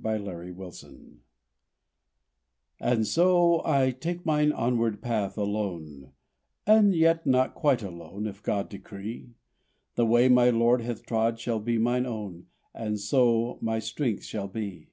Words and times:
MINE 0.00 0.26
ONWARD 0.28 0.56
PATH 0.56 0.84
And 2.78 3.04
so 3.04 3.66
I 3.66 3.90
take 3.90 4.24
mine 4.24 4.52
onward 4.52 5.02
path, 5.02 5.36
alone, 5.36 6.12
And 6.64 6.94
yet 6.94 7.26
not 7.26 7.56
quite 7.56 7.82
alone 7.82 8.28
if 8.28 8.40
God 8.40 8.68
decree; 8.68 9.30
The 9.96 10.06
way 10.06 10.28
my 10.28 10.50
Lord 10.50 10.82
hath 10.82 11.04
trod 11.04 11.40
shall 11.40 11.58
be 11.58 11.78
mine 11.78 12.06
own, 12.06 12.46
And 12.72 13.00
so 13.00 13.58
my 13.60 13.80
strength 13.80 14.22
shall 14.22 14.46
be! 14.46 14.90